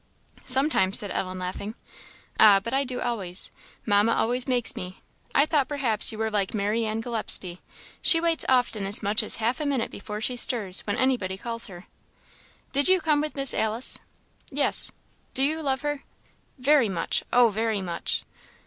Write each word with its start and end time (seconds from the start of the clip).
"Sometimes," 0.45 0.97
said 0.97 1.11
Ellen, 1.11 1.37
laughing. 1.37 1.75
"Ah, 2.39 2.59
but 2.59 2.73
I 2.73 2.83
do 2.83 3.01
always; 3.01 3.51
Mamma 3.85 4.13
always 4.13 4.47
makes 4.47 4.75
me. 4.75 4.99
I 5.35 5.45
thought 5.45 5.67
perhaps 5.67 6.11
you 6.11 6.17
were 6.17 6.31
like 6.31 6.55
Marianne 6.55 7.01
Gillespie 7.01 7.61
she 8.01 8.19
waits 8.19 8.43
often 8.49 8.87
as 8.87 9.03
much 9.03 9.21
as 9.21 9.35
half 9.35 9.59
a 9.59 9.63
minute 9.67 9.91
before 9.91 10.19
she 10.19 10.35
stirs, 10.35 10.79
when 10.87 10.97
anybody 10.97 11.37
calls 11.37 11.67
her. 11.67 11.85
Did 12.71 12.87
you 12.87 12.99
come 12.99 13.21
with 13.21 13.35
Miss 13.35 13.53
Alice?" 13.53 13.99
"Yes." 14.49 14.91
"Do 15.35 15.43
you 15.43 15.61
love 15.61 15.81
her?" 15.83 16.01
"Very 16.57 16.89
much! 16.89 17.23
oh, 17.31 17.51
very 17.51 17.83
much!" 17.83 18.23